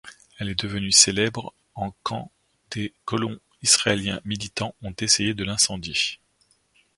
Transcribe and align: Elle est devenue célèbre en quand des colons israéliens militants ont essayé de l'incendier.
Elle 0.39 0.49
est 0.49 0.59
devenue 0.63 0.91
célèbre 0.91 1.53
en 1.75 1.91
quand 2.01 2.31
des 2.71 2.91
colons 3.05 3.39
israéliens 3.61 4.19
militants 4.25 4.73
ont 4.81 4.95
essayé 4.99 5.35
de 5.35 5.43
l'incendier. 5.43 6.17